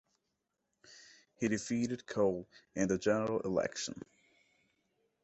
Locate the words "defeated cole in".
1.47-2.87